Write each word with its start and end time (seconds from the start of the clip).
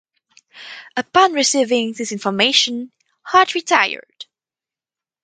Upon 0.97 1.33
receiving 1.33 1.93
this 1.93 2.11
information, 2.11 2.91
Hoge 3.23 3.53
retired. 3.53 4.25